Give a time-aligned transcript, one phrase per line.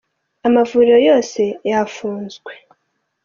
[0.47, 2.51] Amavuriro yose yafunzwe